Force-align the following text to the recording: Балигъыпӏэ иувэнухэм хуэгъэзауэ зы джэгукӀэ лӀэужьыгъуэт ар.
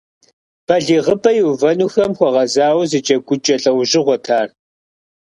Балигъыпӏэ 0.67 1.31
иувэнухэм 1.41 2.11
хуэгъэзауэ 2.17 2.83
зы 2.89 2.99
джэгукӀэ 3.05 3.55
лӀэужьыгъуэт 3.61 4.25
ар. 4.39 4.49